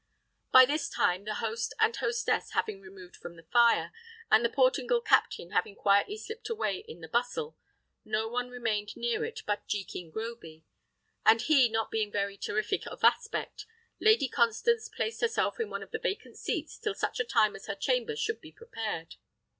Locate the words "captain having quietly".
4.99-6.17